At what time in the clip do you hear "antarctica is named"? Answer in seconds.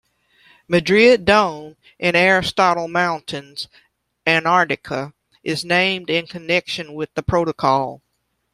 4.25-6.09